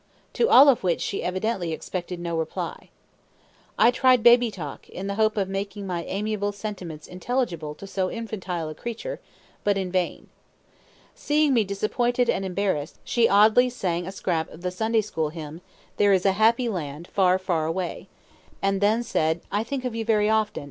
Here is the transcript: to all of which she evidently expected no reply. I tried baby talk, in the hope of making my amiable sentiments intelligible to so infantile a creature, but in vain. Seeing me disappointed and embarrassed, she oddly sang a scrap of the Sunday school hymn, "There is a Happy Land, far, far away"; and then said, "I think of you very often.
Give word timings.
to 0.33 0.49
all 0.49 0.67
of 0.67 0.81
which 0.81 0.99
she 0.99 1.21
evidently 1.21 1.71
expected 1.71 2.19
no 2.19 2.35
reply. 2.35 2.89
I 3.77 3.91
tried 3.91 4.23
baby 4.23 4.49
talk, 4.49 4.89
in 4.89 5.05
the 5.05 5.13
hope 5.13 5.37
of 5.37 5.47
making 5.47 5.85
my 5.85 6.03
amiable 6.05 6.51
sentiments 6.53 7.05
intelligible 7.05 7.75
to 7.75 7.85
so 7.85 8.09
infantile 8.09 8.67
a 8.67 8.73
creature, 8.73 9.19
but 9.63 9.77
in 9.77 9.91
vain. 9.91 10.27
Seeing 11.13 11.53
me 11.53 11.63
disappointed 11.63 12.31
and 12.31 12.43
embarrassed, 12.43 12.97
she 13.03 13.29
oddly 13.29 13.69
sang 13.69 14.07
a 14.07 14.11
scrap 14.11 14.49
of 14.49 14.63
the 14.63 14.71
Sunday 14.71 15.01
school 15.01 15.29
hymn, 15.29 15.61
"There 15.97 16.13
is 16.13 16.25
a 16.25 16.31
Happy 16.31 16.67
Land, 16.67 17.05
far, 17.07 17.37
far 17.37 17.67
away"; 17.67 18.07
and 18.59 18.81
then 18.81 19.03
said, 19.03 19.41
"I 19.51 19.63
think 19.63 19.85
of 19.85 19.93
you 19.93 20.03
very 20.03 20.31
often. 20.31 20.59